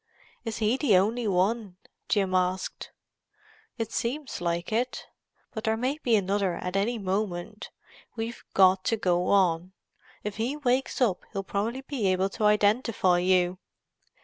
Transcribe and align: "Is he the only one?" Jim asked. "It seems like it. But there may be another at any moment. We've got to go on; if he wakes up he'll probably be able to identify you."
"Is 0.43 0.57
he 0.57 0.77
the 0.77 0.97
only 0.97 1.27
one?" 1.27 1.77
Jim 2.09 2.33
asked. 2.33 2.89
"It 3.77 3.91
seems 3.91 4.41
like 4.41 4.71
it. 4.71 5.05
But 5.53 5.65
there 5.65 5.77
may 5.77 5.99
be 6.01 6.15
another 6.15 6.55
at 6.55 6.75
any 6.75 6.97
moment. 6.97 7.69
We've 8.15 8.43
got 8.55 8.83
to 8.85 8.97
go 8.97 9.27
on; 9.27 9.73
if 10.23 10.37
he 10.37 10.55
wakes 10.57 11.01
up 11.01 11.21
he'll 11.33 11.43
probably 11.43 11.81
be 11.81 12.07
able 12.07 12.29
to 12.29 12.45
identify 12.45 13.19
you." 13.19 13.59